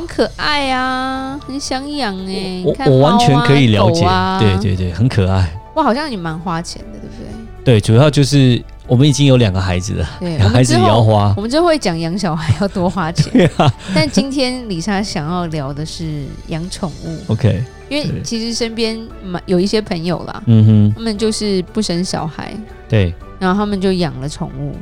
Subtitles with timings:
[0.00, 5.52] 很可爱啊，很想养哎、我、啊、我完全可以了解，啊、对对对，很可爱。
[5.74, 7.74] 哇，好像你蛮花钱的，对不对？
[7.74, 11.34] 对，主要就是我们已经有两个孩子了，对，孩子也要花。
[11.36, 13.30] 我们就会讲养小孩要多花钱。
[13.32, 17.18] 对啊，但今天李莎想要聊的是养宠物。
[17.28, 18.98] OK，因为其实身边
[19.44, 22.54] 有一些朋友啦，嗯哼，他们就是不生小孩，
[22.88, 24.74] 对，然后他们就养了宠物。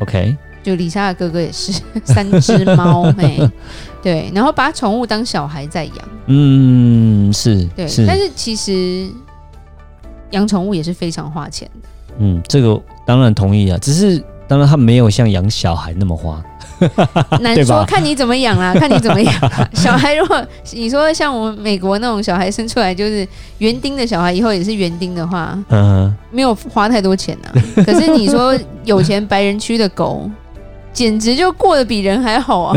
[0.00, 0.36] OK。
[0.62, 1.72] 就李莎的哥哥也是
[2.04, 3.50] 三只猫， 嘿，
[4.02, 5.94] 对，然后把宠物当小孩在养，
[6.26, 9.08] 嗯，是，对，是，但是其实
[10.32, 11.88] 养宠物也是非常花钱的，
[12.18, 16.42] 嗯，这个当然同意啊，只是当然他没有像养小孩那么花，
[17.40, 19.68] 难说，看你怎么养啦，看你怎么养啦。
[19.72, 23.26] 小孩如果你说像我们美国那种小孩生出来就是
[23.58, 27.48] 园丁的小孩，以后也是园丁的话，嗯，没有花太多钱啊。
[27.84, 30.30] 可是你说有钱白人区的狗。
[30.92, 32.76] 简直就过得比人还好啊！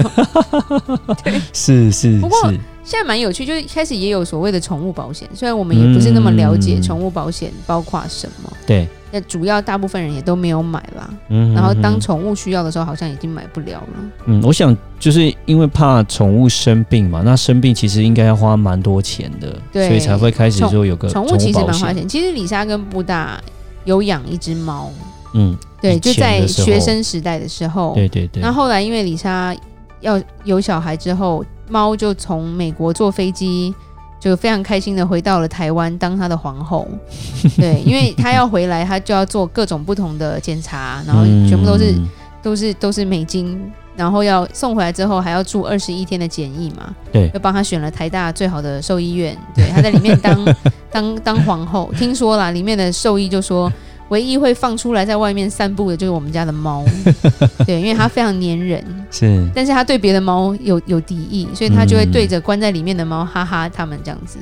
[1.24, 2.20] 对，是是。
[2.20, 2.38] 不过
[2.84, 5.28] 现在蛮有趣，就是开始也有所谓的宠物保险。
[5.34, 11.10] 虽然我们也不是那么了解宠物保险包括什么，对，那主要大部分人也都没有买啦。
[11.30, 13.88] 嗯，然后当宠物需要的时候，好像已经买不了了。
[14.26, 22.06] 嗯，我想就是因为怕宠物生病嘛，那生病其实应该要花蛮多钱的，对，所以才会开始说有个宠物，物其实蛮花钱。
[22.06, 23.42] 其实李莎跟布大
[23.86, 24.92] 有养一只猫。
[25.34, 28.42] 嗯，对，就在学生时代的时候，对对对。
[28.42, 29.56] 那后来因为李莎
[30.00, 33.74] 要有小孩之后，猫就从美国坐飞机，
[34.20, 36.88] 就非常开心的回到了台湾当她的皇后。
[37.58, 42.08] 对，因为她要回来，她就要做各种不同的检查，然后全部都是、嗯、
[42.42, 43.60] 都是都是美金，
[43.96, 46.94] 然后要送回来之后还要住二十一天的检疫嘛。
[47.12, 50.56] 对，又帮她选了台大最好的兽医院，对，她在里面当
[50.92, 51.92] 当当皇后。
[51.98, 53.72] 听说啦，里面的兽医就说。
[54.10, 56.84] 唯一会放出来在外面散步的就是我们家的猫，
[57.66, 64.38] 对，因为它非常粘人，是，但是它对别的猫有有敌意，所以它就会对着关在里面的猫哈哈它们这样子。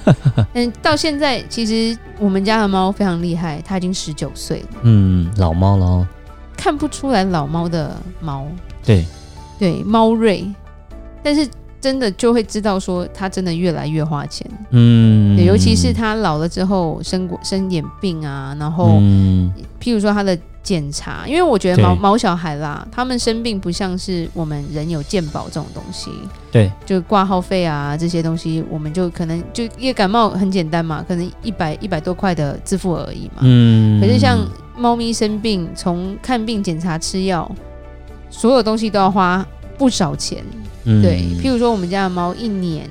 [0.54, 6.06] 嗯到现在，其实我们家的猫非常厉害，它已经十九岁了，嗯，老猫了哦，
[6.56, 8.46] 看不出来老猫的猫，
[8.84, 9.04] 对，
[9.58, 10.44] 对，猫瑞，
[11.22, 11.48] 但是。
[11.84, 26.10] 真的就会知道说他真的越来越花钱，嗯，尤其是他老了之后生过生点病啊，然后，嗯、譬如说他的检查，因为我觉得毛毛小孩啦，他们生病不像是我们人有健保这种东西，
[26.50, 34.38] 对，就挂号费啊这些东西，我们就可能就因为感冒很简单嘛，可能一百一百多块的自付而已嘛，嗯，可是像
[34.74, 37.54] 猫咪生病，从看病、检查、吃药，
[38.30, 39.46] 所有东西都要花
[39.76, 40.42] 不少钱。
[40.84, 42.88] 嗯、对，譬如说我们家的猫一年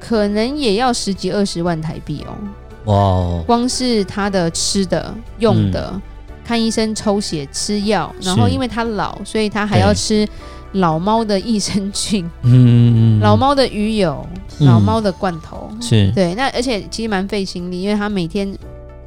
[0.00, 2.36] 可能也要十几二十万台币哦。
[2.84, 3.44] 哇哦！
[3.46, 6.02] 光是它的吃的、用的、嗯、
[6.44, 10.28] 看医生、抽血、吃药，然后因为它老，所以它还要吃
[10.72, 14.26] 老猫的益生菌，嗯，老猫的鱼油、
[14.58, 16.34] 嗯、老猫的罐头，是对。
[16.34, 18.54] 那而且其实蛮费心力，因为它每天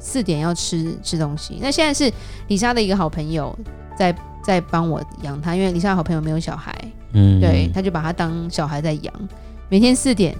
[0.00, 1.58] 四点要吃吃东西。
[1.62, 2.12] 那现在是
[2.48, 3.56] 李莎的一个好朋友
[3.96, 4.12] 在
[4.42, 6.74] 在帮我养它，因为李莎的好朋友没有小孩。
[7.12, 9.12] 嗯，对，他就把它当小孩在养，
[9.68, 10.36] 每天四点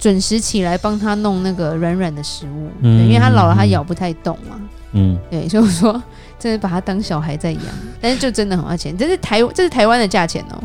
[0.00, 4.58] 准时起来帮他弄那个软软的食物，嗯，因为他老了，他咬不太动嘛，
[4.92, 6.02] 嗯，对，所以我说
[6.38, 7.62] 真的把他当小孩在养，
[8.00, 10.62] 但是就真的很花钱，这是台这是台湾的价钱哦。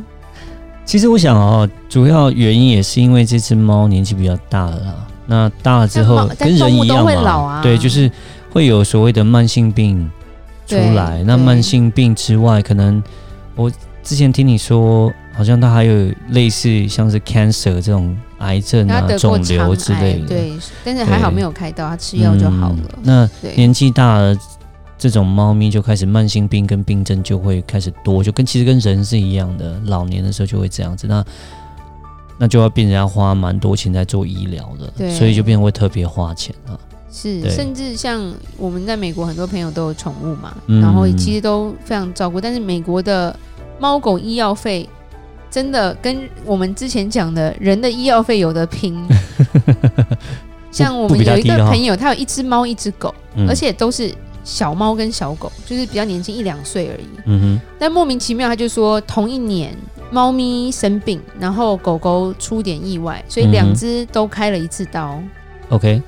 [0.86, 4.94] 其实我想哦，主要原因也是因为这只猫年纪比较大了啦，
[5.26, 8.10] 那大了之后跟人一样嘛，老啊，对，就是
[8.52, 10.10] 会有所谓的慢性病
[10.68, 11.24] 出来。
[11.24, 13.02] 那慢性病之外，可能
[13.56, 13.70] 我
[14.02, 15.12] 之前听你说。
[15.36, 20.54] 好像他还有类似像是 cancer 这种癌症啊、肿瘤之类的，对，
[20.86, 22.78] 但是还好没有开刀，他吃药就好了。
[23.04, 24.38] 嗯、那年纪大了，
[24.96, 31.08] 这种猫咪就开始慢性病跟病症就会开始多，就跟其实跟人是一样的，老年的时候就会这样子。
[31.08, 31.26] 那
[32.38, 36.80] 那就要变成要花蛮多钱在做医疗的，对，所以就变成会特别花钱了。
[37.12, 43.36] 是，甚至像我们在美国很多朋友都有宠物嘛，嗯、然后其实都非常照顾，但是美国的
[43.80, 44.88] 猫狗医药费。
[45.54, 49.00] 真的跟我们之前讲的人的医药费有的拼，
[50.72, 53.14] 像我们有一个朋友，他有一只猫一只狗，
[53.48, 54.12] 而且都是
[54.44, 57.08] 小猫跟小狗，就是比较年轻一两岁而已。
[57.26, 59.78] 嗯哼，但莫名其妙他就说同一年
[60.10, 65.22] 猫咪生病，然后狗狗出点意外，所以两只都开了一次刀。
[65.70, 66.02] OK，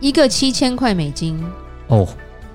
[0.00, 1.40] 一个七千块美金。
[1.86, 2.08] 哦，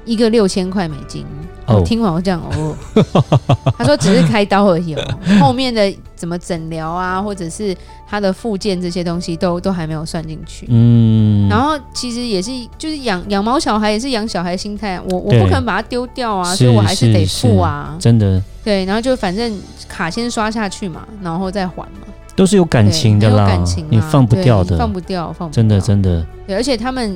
[0.09, 1.25] 一个六千块美金。
[1.67, 2.75] 哦，听完我这样哦，
[3.77, 5.03] 他说只是开刀而已哦，
[5.39, 7.77] 后面的怎么诊疗啊，或者是
[8.09, 10.65] 他的附件这些东西都都还没有算进去。
[10.67, 18.41] 嗯，然后其实也是就是养养毛小孩也是养小孩心态，我我不可能把它丢掉啊，所以我还是得付啊，真的。
[18.63, 19.55] 对，然后就反正
[19.87, 26.25] 卡先刷下去嘛，然后再还嘛，都是有感情的啦，感情你放不掉的，放不掉，放不掉，真的真的。
[26.47, 27.15] 对，而且他们，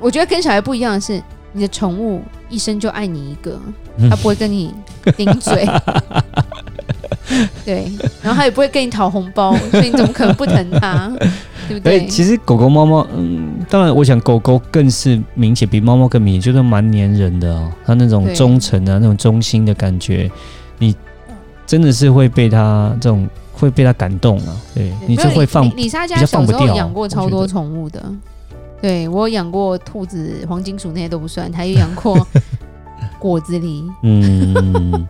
[0.00, 1.22] 我觉得跟小孩不一样的是。
[1.56, 2.20] 你的宠物
[2.50, 3.58] 一生就爱你一个，
[4.10, 4.74] 它不会跟你
[5.16, 5.66] 顶嘴，
[7.64, 7.90] 对，
[8.22, 11.10] 然后它也不会跟你讨红包，所以你怎么可能不疼它？
[11.66, 12.06] 对不对？
[12.06, 17.72] 其实狗狗、猫猫，嗯，当然，我想狗狗更是明显，比猫猫更明显，就是蛮粘人的哦。
[17.86, 20.30] 它那种忠诚啊，那种忠心的感觉，
[20.78, 20.94] 你
[21.66, 24.54] 真的是会被它这种会被它感动啊。
[24.74, 28.04] 对，你就会放李莎家小时候养过超多宠物的。
[28.80, 32.26] 对，我有养过兔子、黄金鼠那些都不算，还有养过
[33.18, 33.84] 果子狸。
[34.02, 35.06] 嗯，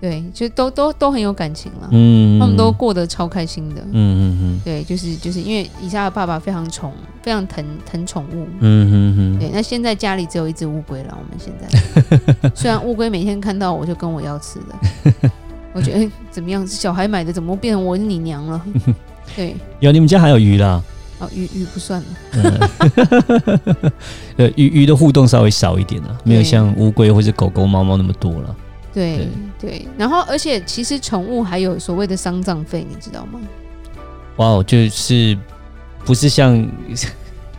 [0.00, 1.88] 对，就都都都很有感情了。
[1.90, 3.80] 嗯，他们都过得超开心的。
[3.90, 4.60] 嗯嗯嗯。
[4.64, 8.46] 对，就是就是因为以下的爸爸非常宠，非常疼疼宠物。
[8.60, 9.38] 嗯嗯嗯。
[9.38, 11.18] 对，那现在家里只有一只乌龟了。
[11.18, 15.30] 我们现在 虽然乌龟每天看到我就跟我要吃的，
[15.72, 16.64] 我觉得怎么样？
[16.66, 18.64] 小孩买的怎么变成我是你娘了？
[19.34, 20.82] 对，有你们家还有鱼啦。
[21.18, 22.70] 哦，鱼鱼不算了。
[24.36, 28.56] 呃，鱼鱼的互动稍微少一点了，没有像乌龟或者狗狗、猫猫那么多了。
[28.94, 29.28] 对对，
[29.60, 33.40] 对，然后而且其实宠物还有所谓的丧葬费，你知道吗？
[34.36, 35.36] 哇哦，就是
[36.04, 36.66] 不是像。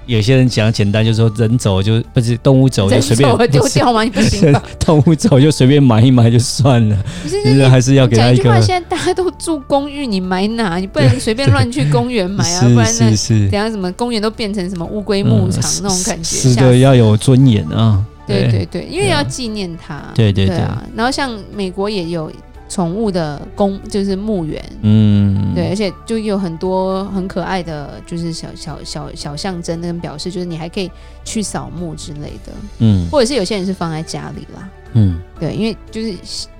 [0.10, 4.04] 有些人讲简单，就是说人走就不是动物走就随便丢掉吗？
[4.04, 4.64] 你不行吧？
[4.84, 6.98] 动物走就随便埋一埋就算了。
[7.22, 8.60] 不是，是还是要给他一个。
[8.60, 10.78] 现在大家都住公寓，你埋哪？
[10.78, 12.62] 你不能 随便乱去公园埋啊！
[12.62, 13.06] 不然那
[13.52, 16.36] 等下什么公园都变成什么乌龟牧场那种感觉。
[16.36, 18.04] 是的，要有尊严啊！
[18.26, 20.04] 对对对，因为要纪念他。
[20.16, 20.84] 对对对啊！
[20.96, 22.32] 然后像美国也有。
[22.70, 30.90] 宠物的公就是墓园，嗯，对，而且就有很多很可爱的，就是小小小小象征跟表示，就是你还可以
[31.26, 36.14] 去扫墓之类的，嗯，或者是有些人是放在家里啦，嗯，对，因为就是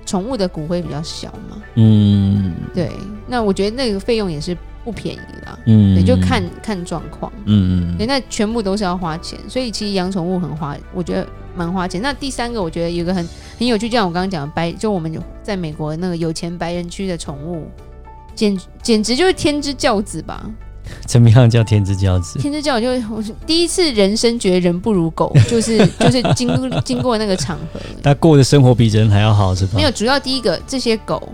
[0.04, 2.90] 宠物的骨灰比较小嘛，嗯，对，
[3.28, 11.24] 那我觉得那个费用也是不便宜啦，嗯，也就看看状况，嗯嗯，对，那全部都是要花钱，所以其实养宠物很花，我觉得。
[11.60, 12.00] 蛮花钱。
[12.00, 13.28] 那第三个，我觉得有个很
[13.58, 15.12] 很有趣，就像我刚刚讲的白，就我们
[15.42, 17.66] 在美国那个有钱白人区的宠物，
[18.34, 20.50] 简简直就是天之骄子吧？
[21.06, 22.38] 怎么样叫天之骄子？
[22.38, 26.48] 天之骄子就是我第一次人生觉得人不如狗，就是 就是经
[26.82, 29.72] 经过那个场合，他过的生活比人还要好，是吧？
[29.76, 31.28] 没有，主要第一个这些狗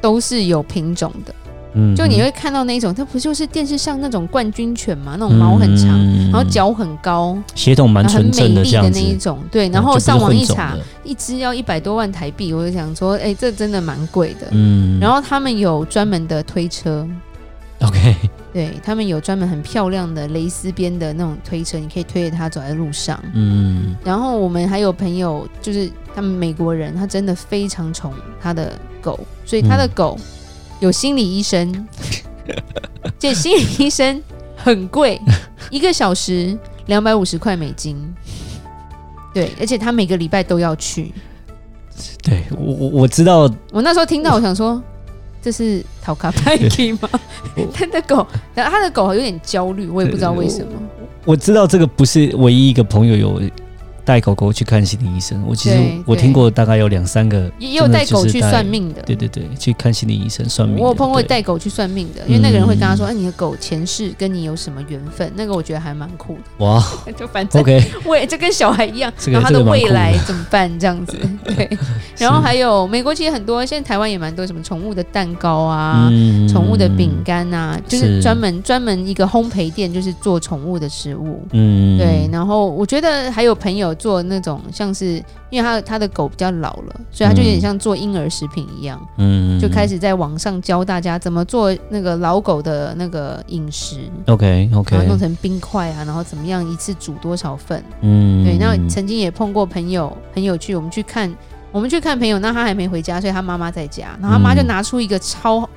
[0.00, 1.34] 都是有品种的。
[1.74, 5.16] 嗯，就你会看到那种，它不就是电视上那种冠军犬嘛？
[5.18, 5.88] 那种毛很长，
[6.30, 8.88] 然后脚很高，血统蛮纯正的这样子。
[8.88, 9.68] 很美丽的那一种，对。
[9.68, 14.48] 然后上网一查，一只要一百多万台币，我就想说，哎，这真的蛮贵的。
[14.52, 14.98] 嗯。
[14.98, 17.06] 然后他们有专门的推车
[17.80, 18.16] ，OK。
[18.50, 23.22] 对，他们有专门很漂亮的蕾丝边的那种推车，你可以推着它走在路上。
[23.34, 23.94] 嗯。
[24.02, 28.72] 然后我们还有朋友，就是他们美国人，他真的非常宠他的
[29.02, 30.18] 狗，所以他的狗。
[30.80, 31.88] 有心理医生，
[33.18, 34.22] 这心理医生
[34.56, 35.20] 很贵，
[35.70, 37.96] 一个小时两百五十块美金。
[39.34, 41.12] 对，而且他每个礼拜都要去。
[42.22, 44.82] 对我我我知道，我那时候听到，我想说，
[45.42, 47.08] 这是讨卡派对吗？
[47.74, 50.72] 他的狗，他的狗有点焦虑，我也不知道为什么。
[51.24, 53.42] 我知道这个不是唯一一个朋友有。
[54.08, 59.02] 带狗狗去看心理医生，我其实我听过大概有两三个，也有带狗去算命的。
[59.02, 60.78] 对对对，去看心理医生算命。
[60.82, 66.64] 我有碰过带狗去算命的，因为那个人会跟他说：“哎，你的狗前世跟你有什么缘分？”那个我觉得还蛮酷的。
[66.64, 66.82] 哇，
[67.18, 70.80] 就反正 OK， 未就跟小孩一样，然后他的未来怎么办？
[70.80, 71.68] 这样子 对。
[72.16, 76.10] 然后还有美国其实很多，现在台湾也蛮多什么宠物的蛋糕啊，
[76.48, 81.46] 宠物的饼干啊，就是专门专门一个烘焙店，就是做宠物的食物。
[81.52, 82.26] 嗯，对。
[82.32, 83.94] 然后我觉得还有朋友。
[83.98, 98.56] 做那种像是，因为他他的狗比较老了，所以他就有点像做婴儿食品一样，嗯，就开始在网上教大家怎么做那个老狗的那个饮食，OK OK，然后弄成冰块啊，然后怎么样一次煮多少份，嗯，对。
[98.58, 101.32] 那曾经也碰过朋友很有趣，我们去看
[101.70, 105.68] 我们去看朋友，那他还没回家，所以他妈妈在家，然后他妈就拿出一个超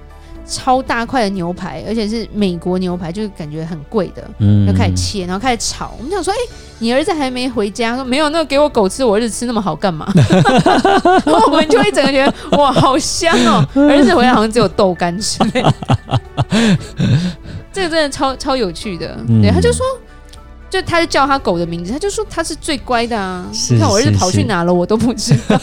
[0.51, 5.95] 超大块的牛排，而且是美国牛排，就是感觉很贵的，嗯，就开始切，然后开始炒。
[5.97, 10.11] 我们想说，哎、欸，你儿子还没回家，说没有，那个给我狗吃，我儿子吃那么好干嘛？
[11.25, 13.65] 然后我们就一整个觉得哇，好香哦！
[13.89, 15.73] 儿子回来好像只有豆干之类的，
[17.71, 19.17] 这个真的超超有趣的。
[19.41, 19.85] 对，他就说。
[20.71, 23.45] 就他就叫他狗的名字，他就说他是最乖的啊。
[23.69, 25.59] 你看我儿子跑去哪了，我都不知道。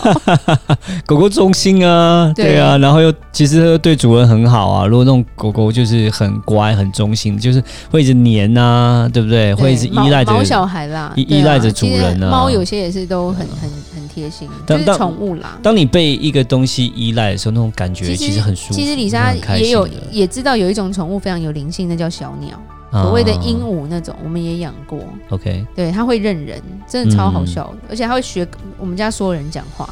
[1.06, 4.86] 狗狗忠心啊， 对，对啊，然后又其实又对主人很好啊。
[4.86, 9.38] 如果那种狗狗就是很乖、很忠心，就是会一直黏啊，对不对？
[9.38, 12.30] 对会一直依赖着毛小孩啦，依依赖着主人啊。
[12.30, 15.58] 猫有些也是都很很很贴心，就是宠物啦。
[15.62, 18.74] 当你被一个东西依赖的时候，那种感觉其实很舒服。
[18.74, 22.60] 其实李莎也有也知道有一种宠物非常有灵性，那叫小鸟。
[22.90, 24.98] 所谓的鹦鹉那种，我们也养过。
[25.30, 28.46] OK，对，它会认人，真的超好笑的，嗯、而且它会学
[28.78, 29.88] 我们家所有人讲话，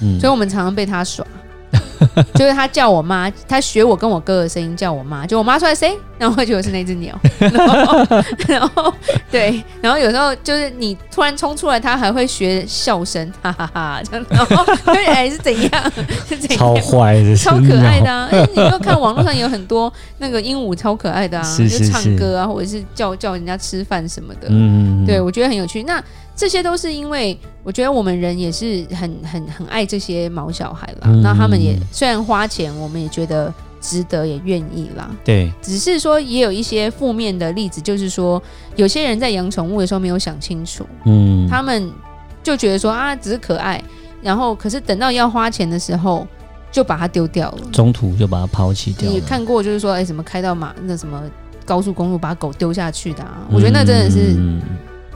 [0.00, 1.26] 嗯，所以我们常常被它耍。
[2.34, 7.18] 就是他叫我妈，他学我跟我哥的声音叫我妈，就我妈出来谁，然后就觉得是那只鸟，
[8.48, 8.92] 然后，
[9.30, 15.92] 对，然后有时候就是你突然冲出来，他还会学笑声， 哈哈哈，这样，然后对，是怎样？
[16.28, 16.58] 是怎样？
[16.58, 18.28] 超坏的，超可爱的啊！
[18.30, 25.82] 哎，你又看网络上有很多那个鹦鹉超可爱的啊，就唱歌啊，或者是叫叫人家吃饭什么的，嗯，对我觉得很有趣。
[25.84, 26.02] 那
[26.36, 35.10] 这些都是因为我觉得我们人也是很很很爱这些毛小孩啦，那、嗯、他们也虽然花钱，我们也觉得值得，也愿意啦。
[35.24, 38.40] 对，只是说也有一些负面的例子，就是说
[38.76, 41.90] 有些人在养宠物的时候没有想清楚，嗯，他们
[42.42, 43.82] 就觉得说啊只是可爱，
[44.20, 46.26] 然后可是等到要花钱的时候
[46.70, 49.14] 就把它丢掉了，中途就把它抛弃掉了。
[49.14, 51.22] 你看过就是说哎什么开到马那什么
[51.64, 53.38] 高速公路把狗丢下去的啊？
[53.50, 54.36] 我觉得那真的是。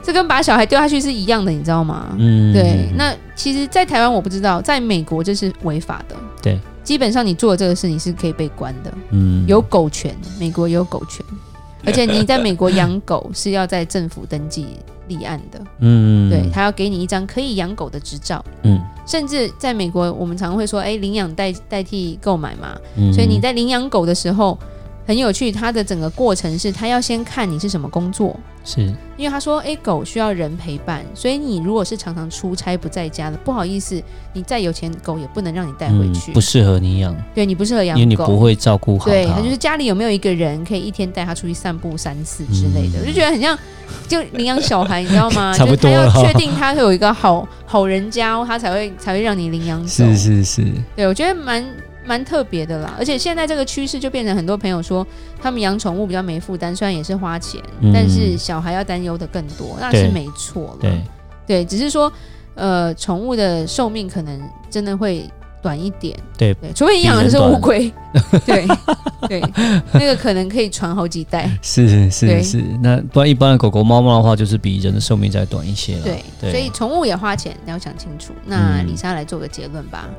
[0.01, 2.15] 嗯这跟把小孩丢下去是一样的，你知道吗？
[2.17, 2.89] 嗯，对。
[2.95, 6.15] 那其实，在台湾我不知道，在美国这是违法的。
[6.41, 8.91] 对，基本上你做的这个事，你是可以被关的。
[9.11, 11.23] 嗯，有狗权，美国有狗权，
[11.85, 14.65] 而且你在美国养狗是要在政府登记
[15.07, 15.61] 立案的。
[15.79, 18.43] 嗯，对，他要给你一张可以养狗的执照。
[18.63, 22.75] 嗯，甚至在美国，我们常会说，哎，领养代代替购买嘛。
[22.97, 24.57] 嗯，所以你在领养狗的时候。
[25.05, 28.81] 很有趣，它的整个过程是，它要先看你是什么工作，是
[29.17, 34.01] 因为他说，诶，狗需要人陪伴，所以你如果是常常出差不在家的，不好意思，
[34.33, 39.11] 你再有钱狗也不能让你带回去，嗯、不适合你养，对你不适合养狗，因为你不会照顾好它。
[39.11, 43.57] 对，他就是家里有没有一个人可以一天带它出去散步三次之类的，嗯、我就觉得很像
[44.07, 45.53] 就领养小孩，你知道吗？
[45.57, 50.05] 差不多，他要确定他会有一个好好人家，他才会才会让你领养走。
[50.05, 51.65] 是是是，对我觉得蛮。
[52.05, 55.05] 蛮特别的啦，而且现在这个趋势就变成很多朋友说，
[55.41, 60.77] 他们养宠物比较没负担，虽然也是花钱，嗯、但是小孩要担忧的更多，那是没错了。
[60.81, 61.01] 对，
[61.45, 62.11] 对，只是说，
[62.55, 65.29] 呃，宠物的寿命可能真的会
[65.61, 66.17] 短一点。
[66.37, 67.91] 对，对，除非你养的是乌龟，
[68.45, 68.65] 对
[69.27, 69.39] 对，
[69.93, 71.47] 那个可能可以传好几代。
[71.61, 76.03] 是是是是，那不然一般的狗狗、猫猫的话，就是比人的寿命再短一些了。
[76.03, 78.33] 对，对，所以宠物也花钱，你要想清楚。
[78.45, 80.09] 那李莎来做个结论吧。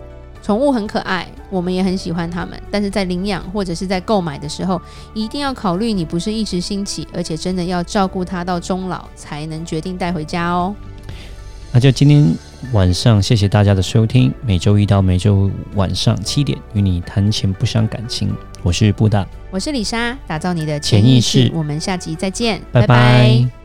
[0.42, 2.60] 宠物很可爱，我们也很喜欢它们。
[2.70, 4.80] 但是在领养或者是在购买的时候，
[5.14, 10.74] 一定要考虑你不是一时兴起，而且真的要照顾它到终老，才能决定带回家哦。
[11.72, 12.26] 那就今天
[12.72, 14.34] 晚上，谢谢大家的收听。
[14.44, 18.30] 每周一到每周五晚上七点，与你谈钱不伤感情。
[18.62, 21.50] 我是布大，我是李莎，打造你的潜意识。
[21.54, 22.86] 我们下集再见，拜拜。
[22.86, 23.61] 拜拜。